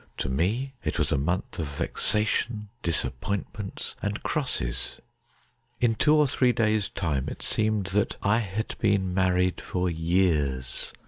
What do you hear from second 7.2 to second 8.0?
it seemed